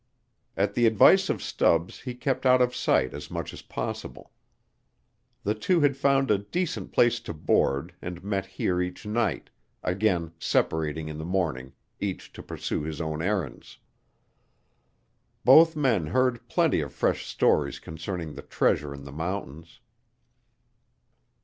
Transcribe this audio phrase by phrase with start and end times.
[0.57, 4.31] At the advice of Stubbs he kept out of sight as much as possible.
[5.43, 9.51] The two had found a decent place to board and met here each night,
[9.83, 13.77] again separating in the morning, each to pursue his own errands.
[15.45, 19.81] Both men heard plenty of fresh stories concerning the treasure in the mountains.